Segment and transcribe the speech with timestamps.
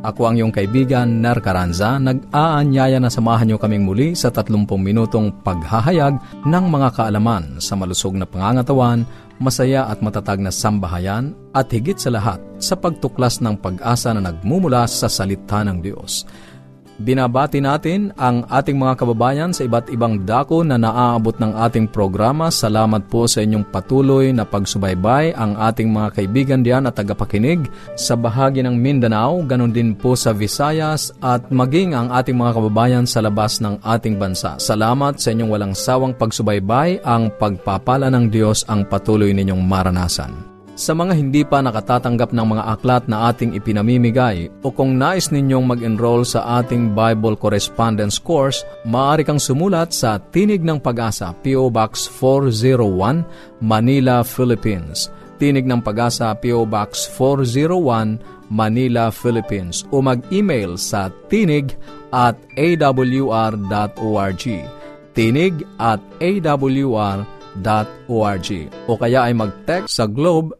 [0.00, 5.28] Ako ang iyong kaibigan, Ner Caranza, nag-aanyaya na samahan niyo kaming muli sa 30 minutong
[5.44, 6.16] paghahayag
[6.48, 9.04] ng mga kaalaman sa malusog na pangangatawan,
[9.36, 14.88] masaya at matatag na sambahayan, at higit sa lahat sa pagtuklas ng pag-asa na nagmumula
[14.88, 16.24] sa salita ng Diyos.
[17.00, 22.52] Binabati natin ang ating mga kababayan sa iba't ibang dako na naaabot ng ating programa.
[22.52, 28.20] Salamat po sa inyong patuloy na pagsubaybay ang ating mga kaibigan diyan at tagapakinig sa
[28.20, 33.24] bahagi ng Mindanao, ganun din po sa Visayas at maging ang ating mga kababayan sa
[33.24, 34.60] labas ng ating bansa.
[34.60, 37.00] Salamat sa inyong walang sawang pagsubaybay.
[37.00, 40.59] Ang pagpapala ng Diyos ang patuloy ninyong maranasan.
[40.80, 45.68] Sa mga hindi pa nakatatanggap ng mga aklat na ating ipinamimigay o kung nais ninyong
[45.68, 51.68] mag-enroll sa ating Bible Correspondence Course, maaari kang sumulat sa Tinig ng Pag-asa, P.O.
[51.68, 55.12] Box 401, Manila, Philippines.
[55.36, 56.64] Tinig ng Pag-asa, P.O.
[56.64, 59.84] Box 401, Manila, Philippines.
[59.92, 61.76] O mag-email sa tinig
[62.08, 64.44] at awr.org.
[65.12, 67.28] Tinig at awr.org.
[68.88, 70.59] O kaya ay mag-text sa Globe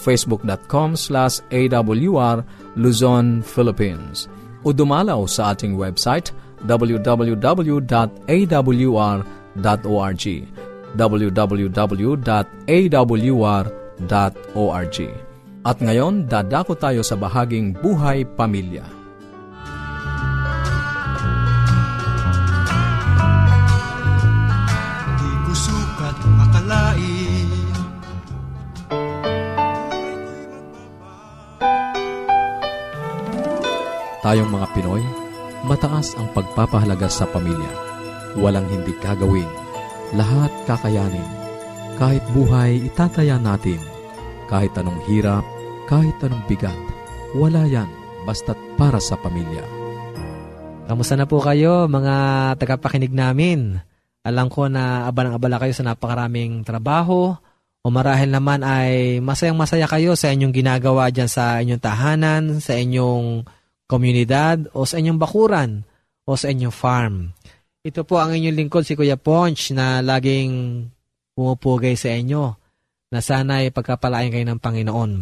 [0.00, 2.40] facebook.com slash awr
[2.80, 4.32] Luzon, Philippines.
[4.64, 6.32] O dumalaw sa ating website
[6.64, 7.84] www.awr.org
[10.90, 12.18] www.awr.org
[15.60, 18.84] At ngayon, dadako tayo sa bahaging Buhay Pamilya.
[26.40, 27.19] Akalain
[34.20, 35.00] Tayong mga Pinoy,
[35.64, 37.72] mataas ang pagpapahalaga sa pamilya.
[38.36, 39.48] Walang hindi kagawin.
[40.12, 41.24] Lahat kakayanin.
[41.96, 43.80] Kahit buhay, itataya natin.
[44.44, 45.40] Kahit anong hirap,
[45.88, 46.76] kahit anong bigat.
[47.32, 47.88] Wala yan,
[48.28, 49.64] basta't para sa pamilya.
[50.84, 52.16] Kamusta na po kayo, mga
[52.60, 53.80] tagapakinig namin?
[54.20, 57.40] Alam ko na abalang-abala kayo sa napakaraming trabaho
[57.80, 63.48] o marahil naman ay masayang-masaya kayo sa inyong ginagawa dyan sa inyong tahanan, sa inyong
[63.90, 65.82] komunidad o sa inyong bakuran
[66.22, 67.34] o sa inyong farm.
[67.82, 70.86] Ito po ang inyong lingkod si Kuya Ponch na laging
[71.34, 72.54] pumupugay sa inyo
[73.10, 75.12] na sana'y pagkapalain kayo ng Panginoon.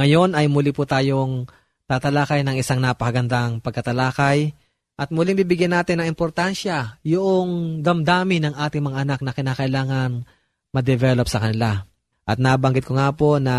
[0.00, 1.44] Ngayon ay muli po tayong
[1.84, 4.56] tatalakay ng isang napakagandang pagkatalakay
[5.00, 10.24] at muling bibigyan natin ng importansya yung damdamin ng ating mga anak na kinakailangan
[10.70, 11.82] ma-develop sa kanila.
[12.22, 13.56] At nabanggit ko nga po na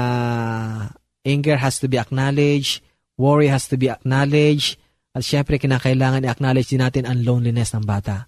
[1.27, 2.79] anger has to be acknowledged,
[3.21, 4.81] Worry has to be acknowledged.
[5.13, 8.25] At syempre, kinakailangan i-acknowledge din natin ang loneliness ng bata.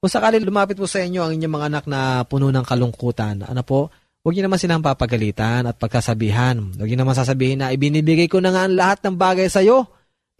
[0.00, 3.60] Kung sakali lumapit po sa inyo ang inyong mga anak na puno ng kalungkutan, ano
[3.60, 3.92] po,
[4.24, 6.56] huwag niyo naman silang papagalitan at pagkasabihan.
[6.72, 9.84] Huwag niyo naman sasabihin na ibinibigay ko na nga ang lahat ng bagay sa iyo.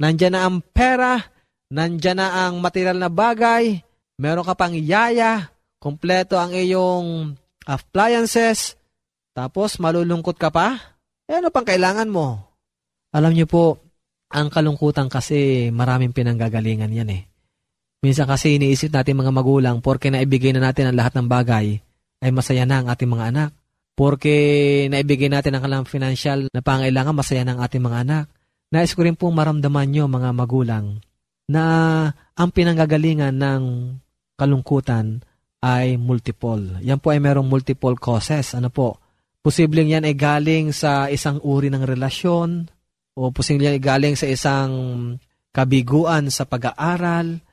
[0.01, 1.21] Nandyan na ang pera,
[1.69, 3.85] nandyan na ang material na bagay,
[4.17, 7.37] meron ka pang yaya, kompleto ang iyong
[7.69, 8.81] appliances,
[9.37, 10.81] tapos malulungkot ka pa?
[11.29, 12.41] Eh, ano pang kailangan mo?
[13.13, 13.90] Alam niyo po,
[14.31, 17.23] ang kalungkutan kasi maraming pinanggagalingan yan eh.
[18.01, 21.77] Minsan kasi iniisip natin mga magulang, porke naibigay na natin ang lahat ng bagay,
[22.25, 23.51] ay masaya na ang ating mga anak.
[23.93, 24.33] Porke
[24.89, 28.25] naibigay natin ang kalang financial na pangailangan, masaya na ang ating mga anak.
[28.73, 31.03] Nais ko rin pong maramdaman nyo mga magulang
[31.51, 31.65] na
[32.39, 33.63] ang pinanggagalingan ng
[34.39, 35.21] kalungkutan
[35.61, 36.81] ay multiple.
[36.81, 38.57] Yan po ay merong multiple causes.
[38.57, 38.97] Ano po?
[39.43, 42.71] Posibleng yan ay galing sa isang uri ng relasyon,
[43.21, 44.73] o posibleng yan galing sa isang
[45.53, 47.45] kabiguan sa pag-aaral,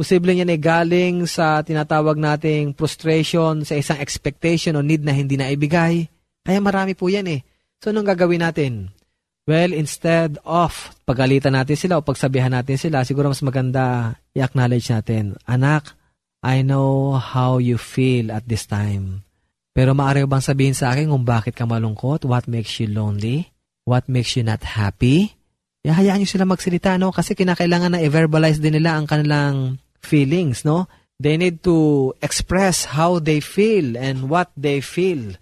[0.00, 5.36] posibleng yan ay galing sa tinatawag nating frustration sa isang expectation o need na hindi
[5.36, 6.08] na ibigay.
[6.40, 7.44] Kaya marami po yan eh.
[7.84, 8.96] So, anong gagawin natin?
[9.44, 15.36] Well, instead of pagalitan natin sila o pagsabihan natin sila, siguro mas maganda i-acknowledge natin,
[15.44, 16.00] Anak,
[16.40, 19.28] I know how you feel at this time.
[19.76, 22.24] Pero maaari bang sabihin sa akin kung bakit ka malungkot?
[22.24, 23.52] What makes you lonely?
[23.90, 25.34] What makes you not happy?
[25.82, 27.10] Ihayaan nyo sila magsalita, no?
[27.10, 30.86] Kasi kinakailangan na i-verbalize din nila ang kanilang feelings, no?
[31.18, 35.34] They need to express how they feel and what they feel.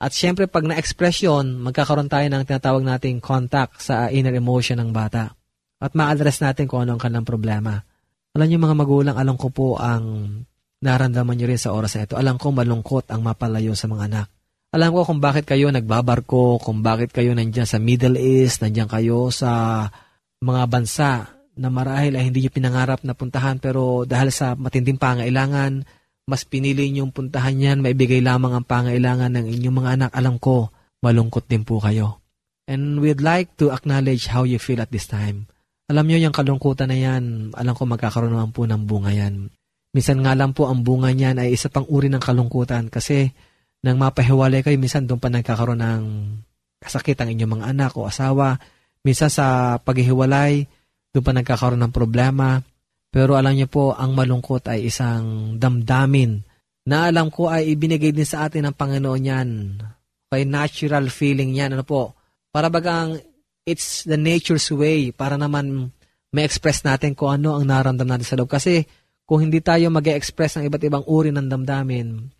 [0.00, 4.90] At syempre, pag na-express yun, magkakaroon tayo ng tinatawag nating contact sa inner emotion ng
[4.90, 5.36] bata.
[5.76, 7.84] At ma-address natin kung ano ang kanilang problema.
[8.34, 10.26] Alam niyo mga magulang, alam ko po ang
[10.82, 12.16] narandaman niyo rin sa oras na ito.
[12.16, 14.26] Alam ko malungkot ang mapalayo sa mga anak.
[14.74, 19.30] Alam ko kung bakit kayo nagbabarko, kung bakit kayo nandiyan sa Middle East, nandiyan kayo
[19.30, 19.86] sa
[20.42, 21.10] mga bansa
[21.54, 25.86] na marahil ay hindi niyo pinangarap na puntahan pero dahil sa matinding pangailangan,
[26.26, 30.74] mas pinili niyong puntahan yan, maibigay lamang ang pangailangan ng inyong mga anak, alam ko,
[31.06, 32.18] malungkot din po kayo.
[32.66, 35.46] And we'd like to acknowledge how you feel at this time.
[35.86, 39.54] Alam niyo yung kalungkutan na yan, alam ko magkakaroon naman po ng bunga yan.
[39.94, 43.30] Minsan nga lang po ang bunga niyan ay isa pang uri ng kalungkutan kasi
[43.84, 46.04] nang mapahiwalay kayo, minsan doon pa nagkakaroon ng
[46.80, 48.56] kasakit ang inyong mga anak o asawa.
[49.04, 50.64] Minsan sa paghihiwalay,
[51.12, 52.64] doon pa nagkakaroon ng problema.
[53.12, 56.40] Pero alam niyo po, ang malungkot ay isang damdamin
[56.88, 59.48] na alam ko ay ibinigay din sa atin ng Panginoon yan.
[60.32, 61.76] Kay natural feeling yan.
[61.76, 62.16] Ano po?
[62.48, 63.20] Para bagang
[63.68, 65.92] it's the nature's way para naman
[66.34, 68.50] may express natin kung ano ang naramdam natin sa loob.
[68.50, 68.82] Kasi
[69.28, 72.33] kung hindi tayo mag express ng iba't ibang uri ng damdamin,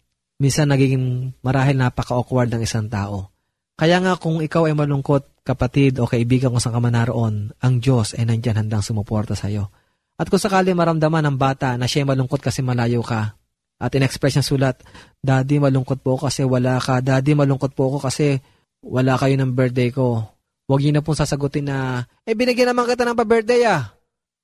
[0.45, 3.33] minsan nagiging marahil napaka-awkward ng isang tao.
[3.81, 7.75] Kaya nga kung ikaw ay malungkot, kapatid o kaibigan kung saan ka man naroon, ang
[7.81, 9.73] Diyos ay nandyan handang sumuporta sa iyo.
[10.21, 13.35] At kung sakali maramdaman ng bata na siya malungkot kasi malayo ka,
[13.83, 14.77] at in-express niya sulat,
[15.19, 17.03] Daddy, malungkot po ako kasi wala ka.
[17.03, 18.39] Daddy, malungkot po ako kasi
[18.85, 20.23] wala kayo ng birthday ko.
[20.65, 23.93] Huwag niyo na pong sasagutin na, eh, binigyan naman kita ng pa-birthday ah.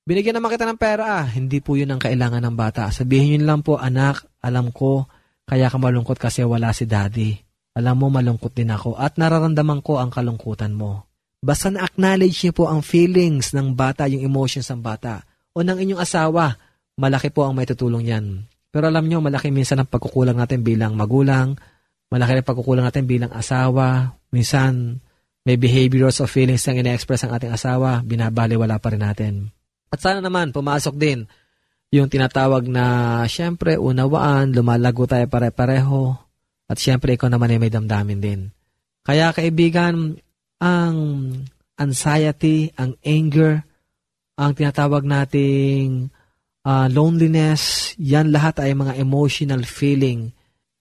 [0.05, 1.25] Binigyan naman kita ng pera ah.
[1.25, 2.91] Hindi po yun ang kailangan ng bata.
[2.91, 5.07] Sabihin niyo lang po, anak, alam ko,
[5.51, 7.35] kaya ka malungkot kasi wala si daddy.
[7.75, 11.11] Alam mo, malungkot din ako at nararamdaman ko ang kalungkutan mo.
[11.43, 15.99] Basta na-acknowledge niyo po ang feelings ng bata, yung emotions ng bata o ng inyong
[15.99, 16.55] asawa,
[16.95, 18.47] malaki po ang may tutulong yan.
[18.71, 21.59] Pero alam nyo, malaki minsan ang pagkukulang natin bilang magulang,
[22.07, 25.03] malaki ang pagkukulang natin bilang asawa, minsan
[25.43, 29.33] may behaviors of feelings na ina-express ang ating asawa, binabaliwala pa rin natin.
[29.91, 31.27] At sana naman, pumasok din
[31.91, 36.15] yung tinatawag na, syempre, unawaan, lumalago tayo pare-pareho,
[36.71, 38.41] at syempre, ikaw naman ay may damdamin din.
[39.03, 40.15] Kaya kaibigan,
[40.63, 40.97] ang
[41.75, 43.67] anxiety, ang anger,
[44.39, 46.07] ang tinatawag nating
[46.63, 50.31] uh, loneliness, yan lahat ay mga emotional feeling.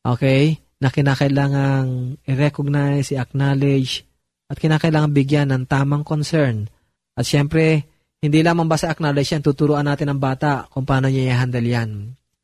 [0.06, 0.62] Okay?
[0.78, 4.06] Na kinakailangang i-recognize, i-acknowledge,
[4.46, 6.70] at kinakailangan bigyan ng tamang concern.
[7.18, 7.90] At syempre,
[8.20, 11.90] hindi lamang basta acknowledge yan, tuturuan natin ang bata kung paano niya i-handle yan.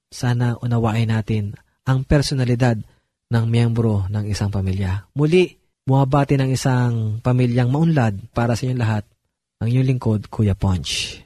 [0.08, 1.52] Sana unawain natin
[1.84, 2.80] ang personalidad
[3.28, 5.12] ng miyembro ng isang pamilya.
[5.12, 5.52] Muli,
[5.84, 9.04] buwabati ng isang pamilyang maunlad para sa inyong lahat
[9.60, 11.25] ang inyong lingkod, Kuya Ponch.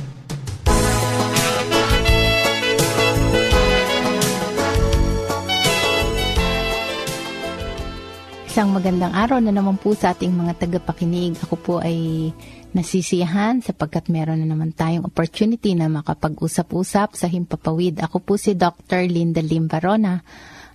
[8.51, 11.39] Isang magandang araw na naman po sa ating mga tagapakinig.
[11.39, 12.35] Ako po ay
[12.75, 18.03] nasisiyahan sapagkat meron na naman tayong opportunity na makapag-usap-usap sa Himpapawid.
[18.03, 19.07] Ako po si Dr.
[19.07, 20.19] Linda Limbarona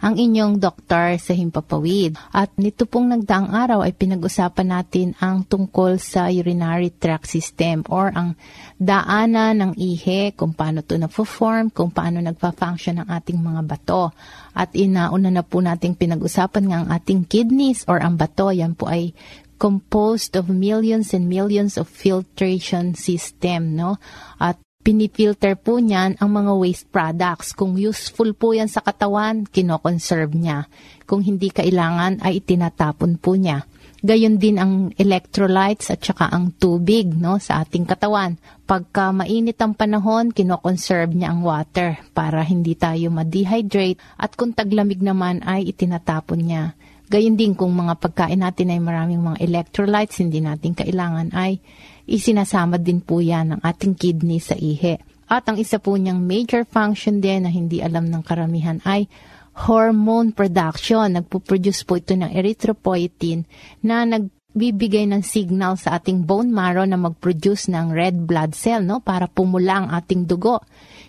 [0.01, 2.17] ang inyong doktor sa Himpapawid.
[2.33, 8.13] At nito pong nagdaang araw ay pinag-usapan natin ang tungkol sa urinary tract system or
[8.13, 8.37] ang
[8.77, 14.13] daanan ng ihe, kung paano ito na-form, kung paano nagpa-function ang ating mga bato.
[14.53, 18.53] At inauna na po nating pinag-usapan nga ang ating kidneys or ang bato.
[18.53, 19.17] Yan po ay
[19.57, 23.97] composed of millions and millions of filtration system, no?
[24.37, 27.51] At pinifilter po niyan ang mga waste products.
[27.59, 30.71] Kung useful po yan sa katawan, kinoconserve niya.
[31.11, 33.67] Kung hindi kailangan, ay itinatapon po niya.
[34.07, 38.39] Gayon din ang electrolytes at saka ang tubig no, sa ating katawan.
[38.63, 45.03] Pagka mainit ang panahon, kinoconserve niya ang water para hindi tayo ma-dehydrate at kung taglamig
[45.03, 46.79] naman ay itinatapon niya.
[47.11, 51.59] Gayon din kung mga pagkain natin ay maraming mga electrolytes, hindi natin kailangan ay
[52.07, 55.03] isinasama din po yan ng ating kidney sa ihe.
[55.27, 59.11] At ang isa po niyang major function din na hindi alam ng karamihan ay
[59.67, 61.19] hormone production.
[61.19, 63.43] Nagpo-produce po ito ng erythropoietin
[63.83, 69.03] na nagbibigay ng signal sa ating bone marrow na mag-produce ng red blood cell no
[69.03, 70.63] para pumula ang ating dugo.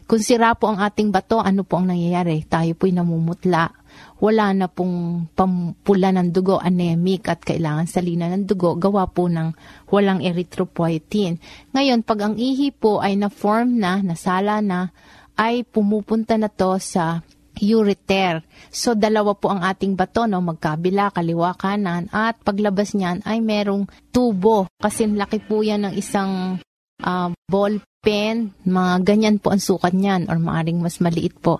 [0.09, 2.41] Kung sira po ang ating bato, ano po ang nangyayari?
[2.49, 3.76] Tayo po'y namumutla
[4.17, 9.53] wala na pong pampula ng dugo, anemic at kailangan salina ng dugo, gawa po ng
[9.93, 11.37] walang erythropoietin.
[11.73, 14.89] Ngayon, pag ang ihi po ay na-form na, nasala na,
[15.37, 17.21] ay pumupunta na to sa
[17.61, 18.45] ureter.
[18.69, 20.41] So, dalawa po ang ating bato, no?
[20.41, 24.69] magkabila, kaliwa, kanan, at paglabas niyan ay merong tubo.
[24.77, 26.61] Kasi laki po yan ng isang
[27.01, 31.57] uh, ball pen, mga ganyan po ang sukat niyan, or maaring mas maliit po.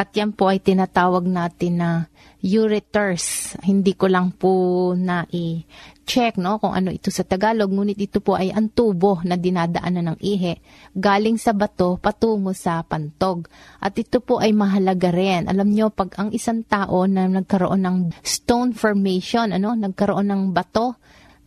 [0.00, 2.08] At yan po ay tinatawag natin na
[2.40, 3.52] ureters.
[3.60, 8.32] Hindi ko lang po na i-check no, kung ano ito sa Tagalog, ngunit ito po
[8.32, 10.56] ay ang tubo na dinadaanan ng ihe
[10.96, 13.44] galing sa bato patungo sa pantog.
[13.76, 15.52] At ito po ay mahalaga rin.
[15.52, 20.96] Alam nyo, pag ang isang tao na nagkaroon ng stone formation, ano, nagkaroon ng bato,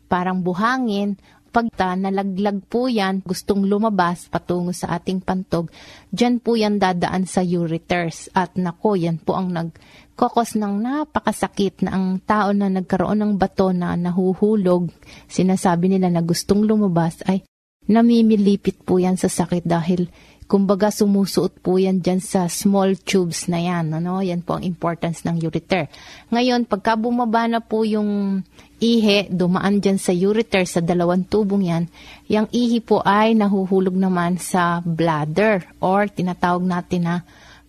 [0.06, 1.18] parang buhangin,
[1.54, 5.70] pagta nalaglag po yan, gustong lumabas patungo sa ating pantog,
[6.10, 8.34] dyan po yan dadaan sa ureters.
[8.34, 13.70] At nako, yan po ang nagkokos ng napakasakit na ang tao na nagkaroon ng bato
[13.70, 14.90] na nahuhulog,
[15.30, 17.46] sinasabi nila na gustong lumabas, ay
[17.86, 20.10] namimilipit po yan sa sakit dahil
[20.46, 23.92] kumbaga sumusuot po yan dyan sa small tubes na yan.
[23.96, 24.20] Ano?
[24.20, 25.88] Yan po ang importance ng ureter.
[26.30, 28.42] Ngayon, pagka bumaba na po yung
[28.84, 31.84] ihi, dumaan dyan sa ureter, sa dalawang tubong yan,
[32.28, 37.16] yung ihi po ay nahuhulog naman sa bladder or tinatawag natin na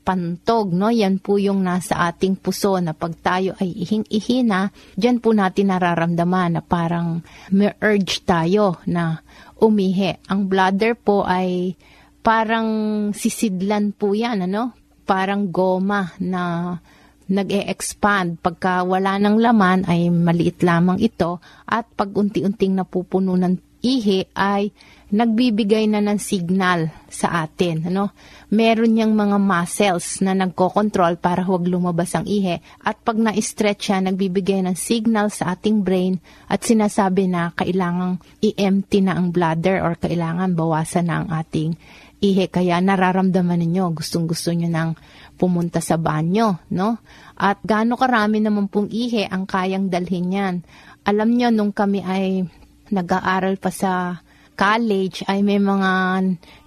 [0.04, 0.92] pantog, no?
[0.92, 4.68] Yan po yung nasa ating puso na pag tayo ay ihing-ihi na,
[5.00, 9.24] dyan po natin nararamdaman na parang may urge tayo na
[9.56, 10.20] umihi.
[10.28, 11.72] Ang bladder po ay
[12.24, 12.68] parang
[13.12, 14.72] sisidlan po yan, ano?
[15.04, 16.72] Parang goma na
[17.28, 18.40] nag-e-expand.
[18.40, 24.72] Pagka wala ng laman ay maliit lamang ito at pag unti-unting napupuno ng ihi ay
[25.14, 27.86] nagbibigay na ng signal sa atin.
[27.86, 28.10] Ano?
[28.50, 32.58] Meron niyang mga muscles na nagko-control para huwag lumabas ang ihi.
[32.82, 36.18] At pag na-stretch siya, nagbibigay ng signal sa ating brain
[36.50, 41.78] at sinasabi na kailangang i-empty na ang bladder or kailangan bawasan na ang ating
[42.18, 42.50] ihi.
[42.50, 44.98] Kaya nararamdaman ninyo, gustong-gusto nyo nang
[45.38, 46.98] pumunta sa banyo, no?
[47.38, 50.54] At gaano karami naman pong ihe ang kayang dalhin yan.
[51.06, 52.42] Alam nyo, nung kami ay
[52.90, 54.22] nag-aaral pa sa
[54.54, 55.90] college, ay may mga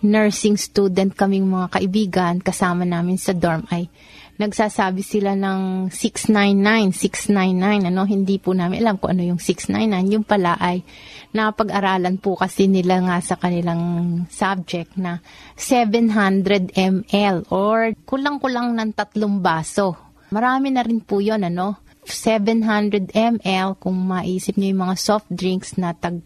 [0.03, 3.89] nursing student kaming mga kaibigan kasama namin sa dorm ay
[4.37, 10.13] nagsasabi sila ng 699, 699, ano, hindi po namin alam kung ano yung 699.
[10.13, 10.85] Yung pala ay
[11.33, 13.81] napag-aralan po kasi nila nga sa kanilang
[14.29, 15.25] subject na
[15.57, 19.97] 700 ml or kulang-kulang ng tatlong baso.
[20.29, 21.81] Marami na rin po yun, ano.
[22.07, 26.23] 700 ml, kung maisip niyo yung mga soft drinks na tag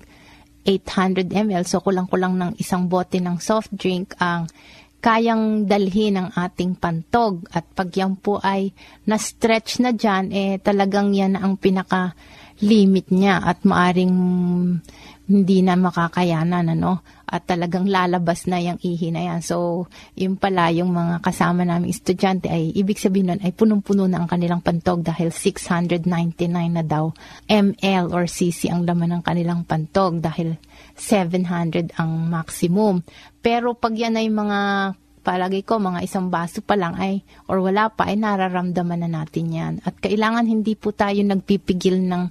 [0.64, 4.46] 800 ml, so kulang-kulang ng isang bote ng soft drink ang
[5.02, 7.50] kayang dalhin ng ating pantog.
[7.50, 8.70] At pag yan po ay
[9.10, 12.14] na-stretch na dyan, eh talagang yan ang pinaka
[12.62, 14.16] limit niya at maaring
[15.32, 17.00] hindi na makakayanan, ano?
[17.24, 19.40] At talagang lalabas na yung ihi na yan.
[19.40, 19.88] So,
[20.20, 24.28] yung pala, yung mga kasama naming estudyante ay, ibig sabihin nun, ay punong-puno na ang
[24.28, 27.16] kanilang pantog dahil 699 na daw
[27.48, 30.60] ml or cc ang laman ng kanilang pantog dahil
[31.00, 33.00] 700 ang maximum.
[33.40, 34.60] Pero pag yan ay mga
[35.22, 39.54] palagi ko mga isang baso pa lang ay or wala pa ay nararamdaman na natin
[39.54, 39.74] yan.
[39.86, 42.24] At kailangan hindi po tayo nagpipigil ng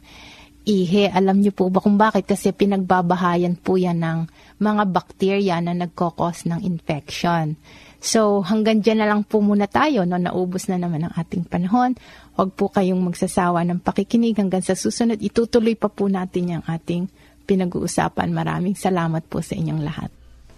[0.67, 1.09] ihe.
[1.09, 2.29] Alam niyo po ba kung bakit?
[2.29, 4.19] Kasi pinagbabahayan po yan ng
[4.61, 7.57] mga bakterya na nagkokos ng infection.
[8.01, 10.05] So hanggang dyan na lang po muna tayo.
[10.05, 10.21] No?
[10.21, 11.97] Naubos na naman ang ating panahon.
[12.37, 15.21] Huwag po kayong magsasawa ng pakikinig hanggang sa susunod.
[15.21, 17.09] Itutuloy pa po natin yung ating
[17.45, 18.33] pinag-uusapan.
[18.33, 20.20] Maraming salamat po sa inyong lahat.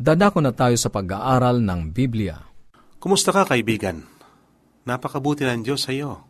[0.00, 2.40] Dadako na tayo sa pag-aaral ng Biblia.
[2.96, 4.08] Kumusta ka, kaibigan?
[4.88, 6.24] Napakabuti ng Diyos sa iyo,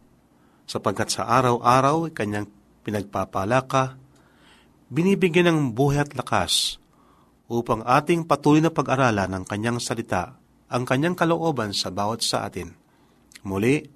[0.67, 2.50] sapagkat sa araw-araw kanyang
[2.83, 3.95] pinagpapala ka,
[4.91, 6.83] binibigyan ng buhay at lakas
[7.47, 10.35] upang ating patuloy na pag-aralan ng kanyang salita,
[10.67, 12.75] ang kanyang kalooban sa bawat sa atin.
[13.47, 13.87] Muli,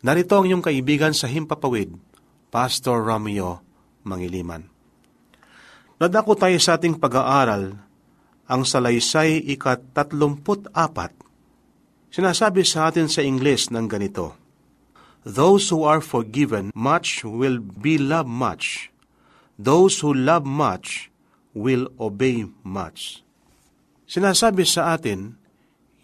[0.00, 1.92] narito ang iyong kaibigan sa Himpapawid,
[2.48, 3.60] Pastor Romeo
[4.08, 4.64] Mangiliman.
[6.00, 7.91] Nadako tayo sa ating pag-aaral
[8.46, 11.12] ang salaysay ikat-tatlumput-apat.
[12.12, 14.36] Sinasabi sa atin sa Ingles ng ganito,
[15.22, 18.92] Those who are forgiven much will be loved much.
[19.56, 21.08] Those who love much
[21.54, 23.22] will obey much.
[24.04, 25.40] Sinasabi sa atin,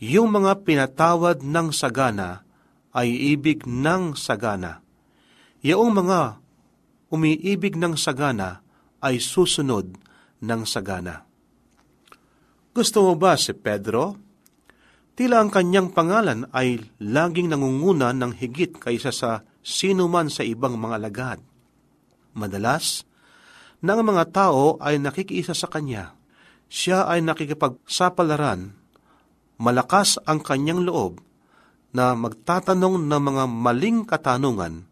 [0.01, 2.47] yung mga pinatawad ng sagana
[2.97, 4.81] ay ibig ng sagana.
[5.61, 6.41] Yung mga
[7.13, 8.65] umiibig ng sagana
[9.05, 9.99] ay susunod
[10.41, 11.28] ng sagana.
[12.77, 14.15] Gusto mo ba si Pedro?
[15.19, 20.79] Tila ang kanyang pangalan ay laging nangunguna ng higit kaysa sa sino man sa ibang
[20.79, 21.39] mga lagad.
[22.39, 23.03] Madalas,
[23.83, 26.15] na ang mga tao ay nakikiisa sa kanya.
[26.71, 28.79] Siya ay nakikipagsapalaran.
[29.59, 31.19] Malakas ang kanyang loob
[31.91, 34.87] na magtatanong ng mga maling katanungan.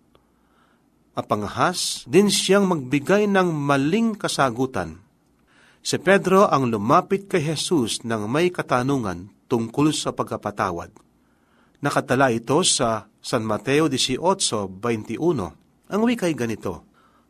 [1.15, 5.06] Apangahas din siyang magbigay ng maling kasagutan
[5.87, 10.91] Si Pedro ang lumapit kay Jesus ng may katanungan tungkol sa pagkapatawad.
[11.79, 14.83] Nakatala ito sa San Mateo 18.21.
[15.87, 16.83] Ang wikay ganito,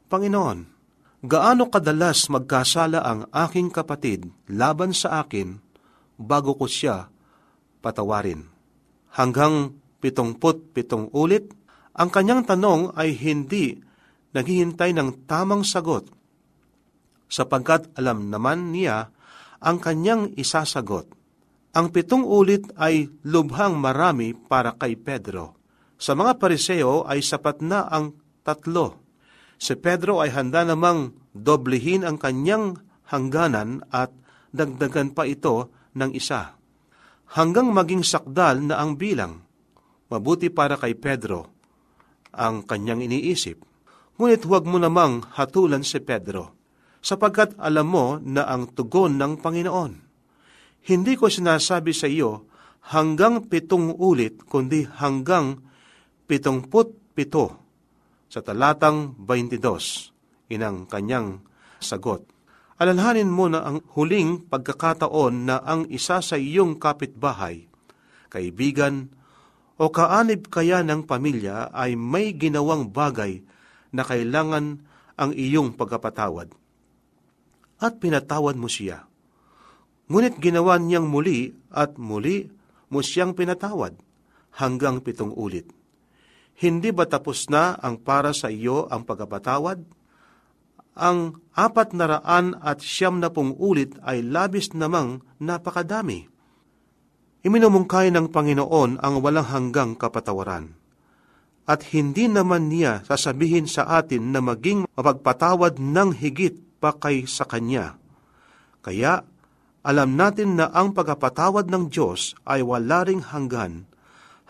[0.08, 0.58] Panginoon,
[1.20, 5.60] gaano kadalas magkasala ang aking kapatid laban sa akin
[6.16, 7.12] bago ko siya
[7.84, 8.48] patawarin?
[9.20, 11.52] Hanggang pitongput pitong ulit,
[11.92, 13.76] ang kanyang tanong ay hindi
[14.32, 16.08] naghihintay ng tamang sagot
[17.26, 19.10] sapagkat alam naman niya
[19.60, 21.10] ang kanyang isasagot.
[21.76, 25.58] Ang pitong ulit ay lubhang marami para kay Pedro.
[26.00, 29.04] Sa mga pariseo ay sapat na ang tatlo.
[29.60, 32.80] Si Pedro ay handa namang doblehin ang kanyang
[33.12, 34.12] hangganan at
[34.52, 36.56] dagdagan pa ito ng isa.
[37.36, 39.44] Hanggang maging sakdal na ang bilang.
[40.06, 41.50] Mabuti para kay Pedro
[42.30, 43.58] ang kanyang iniisip.
[44.16, 46.55] Ngunit huwag mo namang hatulan si Pedro
[47.06, 49.92] sapagkat alam mo na ang tugon ng Panginoon.
[50.90, 52.50] Hindi ko sinasabi sa iyo
[52.90, 55.62] hanggang pitong ulit, kundi hanggang
[56.26, 57.62] pitongput pito
[58.26, 61.46] sa talatang 22, inang kanyang
[61.78, 62.26] sagot.
[62.82, 67.70] Alalhanin mo na ang huling pagkakataon na ang isa sa iyong kapitbahay,
[68.34, 69.14] kaibigan,
[69.78, 73.46] o kaanib kaya ng pamilya ay may ginawang bagay
[73.94, 74.82] na kailangan
[75.14, 76.50] ang iyong pagkapatawad
[77.82, 79.04] at pinatawad mo siya.
[80.06, 82.46] Ngunit ginawa niyang muli at muli
[82.88, 83.98] mo siyang pinatawad
[84.56, 85.68] hanggang pitong ulit.
[86.56, 89.96] Hindi ba tapos na ang para sa iyo ang pagkapatawad?
[90.96, 96.32] ang apat na raan at siyam na pong ulit ay labis namang napakadami.
[97.44, 100.74] Iminumungkay ng Panginoon ang walang hanggang kapatawaran.
[101.68, 107.42] At hindi naman niya sasabihin sa atin na maging mapagpatawad ng higit pa kay sa
[107.42, 107.98] Kanya.
[108.78, 109.26] Kaya,
[109.82, 113.90] alam natin na ang pagkapatawad ng Diyos ay wala ring hanggan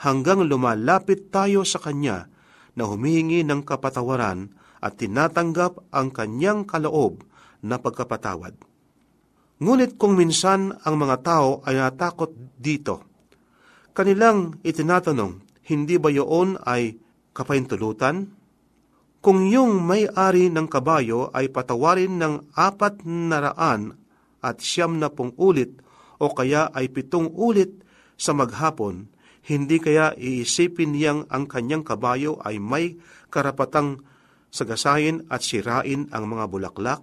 [0.04, 2.28] hanggang lumalapit tayo sa Kanya
[2.76, 4.52] na humihingi ng kapatawaran
[4.84, 7.24] at tinatanggap ang Kanyang kaloob
[7.64, 8.52] na pagkapatawad.
[9.56, 13.00] Ngunit kung minsan ang mga tao ay natakot dito,
[13.96, 15.40] kanilang itinatanong,
[15.72, 17.00] hindi ba yun ay
[17.32, 18.35] kapahintulutan?
[19.26, 23.98] Kung yung may-ari ng kabayo ay patawarin ng apat na raan
[24.38, 25.82] at siyam na pong ulit
[26.22, 27.74] o kaya ay pitong ulit
[28.14, 29.10] sa maghapon,
[29.50, 33.98] hindi kaya iisipin niyang ang kanyang kabayo ay may karapatang
[34.54, 37.02] sagasayin at sirain ang mga bulaklak?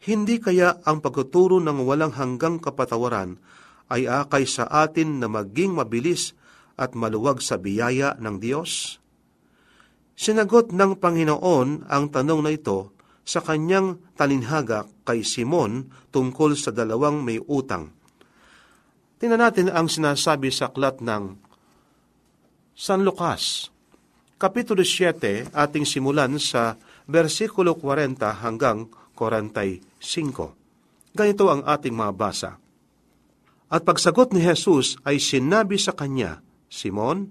[0.00, 3.36] Hindi kaya ang pagtuturo ng walang hanggang kapatawaran
[3.92, 6.32] ay akay sa atin na maging mabilis
[6.80, 8.96] at maluwag sa biyaya ng Diyos?
[10.18, 12.90] Sinagot ng Panginoon ang tanong na ito
[13.22, 17.94] sa kanyang talinhaga kay Simon tungkol sa dalawang may utang.
[19.22, 21.38] Tingnan natin ang sinasabi sa aklat ng
[22.74, 23.70] San Lucas,
[24.42, 26.74] Kapitulo 7, ating simulan sa
[27.06, 31.14] versikulo 40 hanggang 45.
[31.14, 32.58] Ganito ang ating mga basa.
[33.70, 37.30] At pagsagot ni Jesus ay sinabi sa kanya, Simon,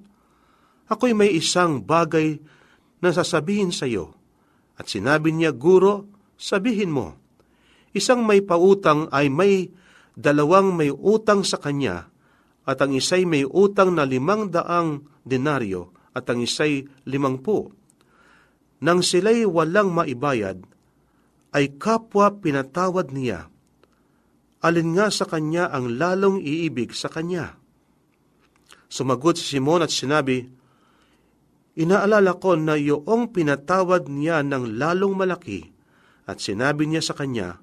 [0.87, 2.39] ako'y may isang bagay
[3.01, 4.13] na sasabihin sa iyo.
[4.77, 7.17] At sinabi niya, Guro, sabihin mo.
[7.93, 9.73] Isang may pautang ay may
[10.17, 12.09] dalawang may utang sa kanya,
[12.67, 17.69] at ang isa'y may utang na limang daang denaryo, at ang isa'y limangpu.
[18.81, 20.61] Nang sila'y walang maibayad,
[21.53, 23.49] ay kapwa pinatawad niya.
[24.61, 27.57] Alin nga sa kanya ang lalong iibig sa kanya?
[28.89, 30.49] Sumagot si Simon at sinabi,
[31.77, 35.69] Inaalala ko na iyong pinatawad niya ng lalong malaki
[36.25, 37.61] at sinabi niya sa kanya,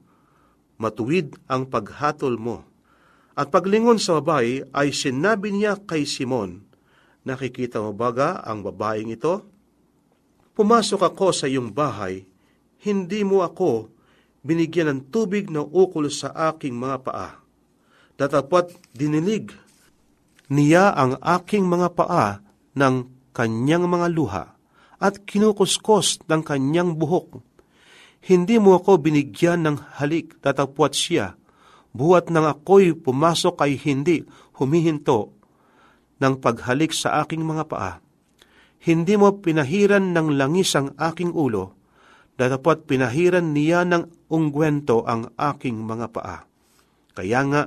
[0.79, 2.67] Matuwid ang paghatol mo.
[3.35, 6.63] At paglingon sa babae ay sinabi niya kay Simon,
[7.27, 9.43] Nakikita mo baga ang babaeng ito?
[10.55, 12.23] Pumasok ako sa iyong bahay
[12.85, 13.89] hindi mo ako
[14.45, 17.31] binigyan ng tubig na ukol sa aking mga paa.
[18.21, 19.57] Datapot dinilig
[20.53, 22.45] niya ang aking mga paa
[22.77, 22.95] ng
[23.35, 24.45] kanyang mga luha
[25.03, 27.43] at kinukuskos ng kanyang buhok.
[28.25, 31.37] Hindi mo ako binigyan ng halik, tatapwat siya.
[31.93, 34.25] Buhat nang ako'y pumasok ay hindi
[34.57, 35.35] humihinto
[36.25, 37.93] ng paghalik sa aking mga paa.
[38.81, 41.77] Hindi mo pinahiran ng langis ang aking ulo,
[42.41, 46.39] datapot pinahiran niya ng ungwento ang aking mga paa.
[47.15, 47.63] Kaya nga,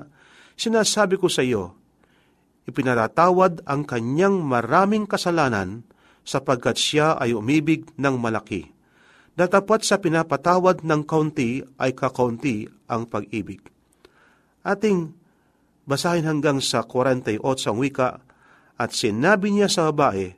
[0.58, 1.78] sinasabi ko sa iyo,
[2.68, 5.88] ipinatatawad ang kanyang maraming kasalanan
[6.28, 8.68] sapagkat siya ay umibig ng malaki.
[9.40, 13.64] Datapot sa pinapatawad ng kaunti ay kakaunti ang pag-ibig.
[14.68, 15.16] Ating
[15.88, 18.20] basahin hanggang sa 48 ang wika
[18.76, 20.36] at sinabi niya sa babae,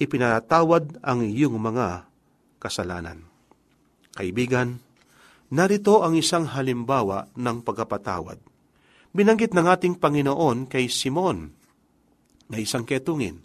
[0.00, 2.08] ipinatawad ang iyong mga
[2.56, 3.28] kasalanan.
[4.16, 4.80] Kaibigan,
[5.52, 8.53] narito ang isang halimbawa ng pagkapatawad.
[9.14, 11.54] Binanggit ng ating Panginoon kay Simon
[12.50, 13.40] na isang ketungin.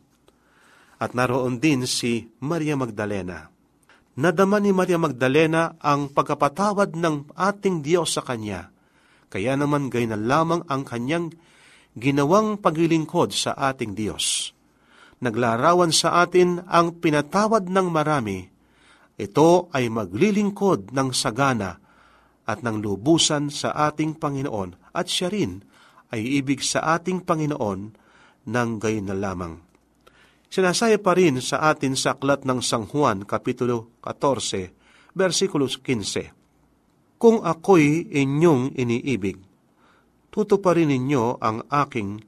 [0.97, 3.47] At naroon din si Maria Magdalena.
[4.19, 8.73] Nadama ni Maria Magdalena ang pagkapatawad ng ating Diyos sa Kanya.
[9.29, 11.32] Kaya naman gay na lamang ang Kanyang
[11.95, 14.51] ginawang paglilingkod sa ating Diyos.
[15.23, 18.60] Naglarawan sa atin ang pinatawad ng marami
[19.19, 21.75] ito ay maglilingkod ng sagana
[22.47, 25.63] at ng lubusan sa ating Panginoon at siya rin
[26.12, 27.95] ay ibig sa ating Panginoon
[28.43, 29.63] ng gayon na lamang.
[30.51, 37.15] Sinasaya pa rin sa atin sa aklat ng Sang Juan, Kapitulo 14, versikulo 15.
[37.15, 39.39] Kung ako'y inyong iniibig,
[40.33, 42.25] tutuparin ninyo ang aking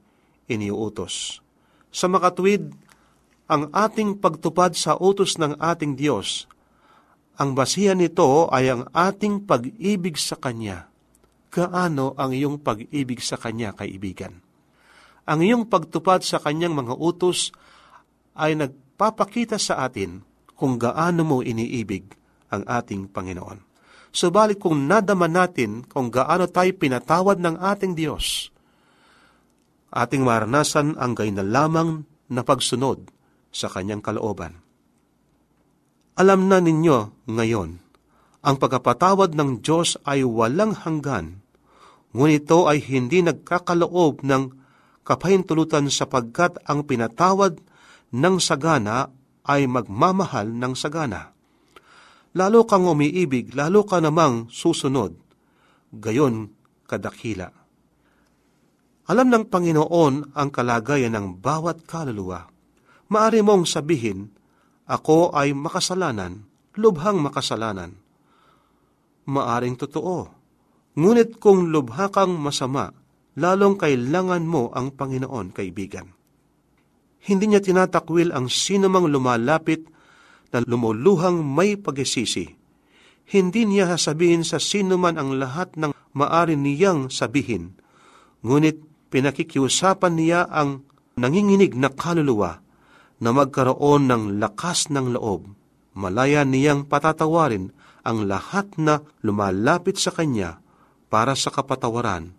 [0.48, 1.44] iniuutos.
[1.92, 2.72] Sa makatwid,
[3.50, 6.48] ang ating pagtupad sa utos ng ating Diyos
[7.40, 10.91] ang basihan nito ay ang ating pag-ibig sa Kanya.
[11.52, 14.40] Kaano ang iyong pag-ibig sa Kanya, kaibigan?
[15.28, 17.52] Ang iyong pagtupad sa Kanyang mga utos
[18.32, 20.24] ay nagpapakita sa atin
[20.56, 22.08] kung gaano mo iniibig
[22.48, 23.68] ang ating Panginoon.
[24.08, 28.48] Subalit kung nadama natin kung gaano tayo pinatawad ng ating Diyos,
[29.92, 33.12] ating maranasan ang gay na lamang na pagsunod
[33.52, 34.56] sa Kanyang kalooban.
[36.16, 37.80] Alam na ninyo ngayon
[38.42, 41.41] Ang pagkapatawad ng Diyos ay walang hanggan,
[42.12, 44.42] ngunit ito ay hindi nagkakaloob ng
[45.02, 47.58] kapahintulutan sapagkat ang pinatawad
[48.12, 49.10] ng sagana
[49.48, 51.34] ay magmamahal ng sagana.
[52.32, 55.12] Lalo kang umiibig, lalo ka namang susunod,
[55.92, 56.52] gayon
[56.88, 57.52] kadakila.
[59.10, 62.48] Alam ng Panginoon ang kalagayan ng bawat kaluluwa.
[63.12, 64.32] Maari mong sabihin,
[64.88, 66.48] ako ay makasalanan,
[66.78, 68.02] lubhang makasalanan
[69.26, 70.41] maaring totoo.
[70.92, 72.92] Ngunit kung lubha kang masama,
[73.40, 76.12] lalong kailangan mo ang Panginoon, kaibigan.
[77.22, 79.88] Hindi niya tinatakwil ang sinumang lumalapit
[80.52, 82.50] na lumuluhang may pagisisi.
[83.32, 87.78] Hindi niya sasabihin sa sinuman ang lahat ng maari niyang sabihin.
[88.44, 90.84] Ngunit pinakikiusapan niya ang
[91.16, 92.60] nanginginig na kaluluwa
[93.22, 95.46] na magkaroon ng lakas ng loob.
[95.96, 100.61] Malaya niyang patatawarin ang lahat na lumalapit sa Kanya
[101.12, 102.32] para sa kapatawaran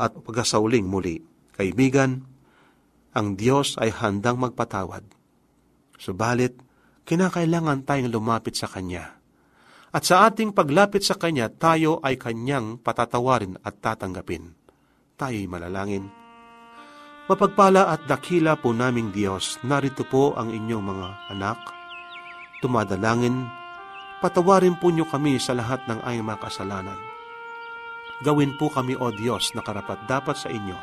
[0.00, 1.20] at pagkasauling muli.
[1.52, 2.24] Kaibigan,
[3.12, 5.04] ang Diyos ay handang magpatawad.
[6.00, 6.56] Subalit,
[7.04, 9.20] kinakailangan tayong lumapit sa Kanya.
[9.92, 14.56] At sa ating paglapit sa Kanya, tayo ay Kanyang patatawarin at tatanggapin.
[15.16, 16.08] Tayo'y malalangin.
[17.28, 21.58] Mapagpala at dakila po naming Diyos, narito po ang inyong mga anak.
[22.64, 23.66] Tumadalangin
[24.16, 26.96] Patawarin po niyo kami sa lahat ng aming mga kasalanan.
[28.24, 30.76] Gawin po kami, O Diyos, na karapat dapat sa inyo.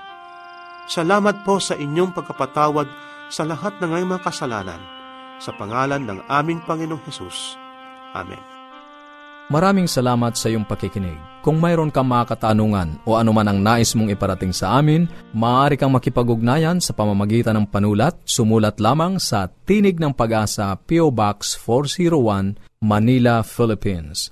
[0.85, 2.85] Salamat po sa inyong pagkapatawad
[3.31, 4.81] sa lahat ng aming mga kasalanan.
[5.41, 7.57] Sa pangalan ng aming Panginoong Hesus.
[8.13, 8.53] Amen.
[9.51, 11.19] Maraming salamat sa iyong pakikinig.
[11.43, 15.03] Kung mayroon kang mga katanungan o anuman ang nais mong iparating sa amin,
[15.35, 18.15] maaari kang makipag-ugnayan sa pamamagitan ng panulat.
[18.23, 21.11] Sumulat lamang sa Tinig ng Pag-asa, P.O.
[21.11, 24.31] Box 401, Manila, Philippines.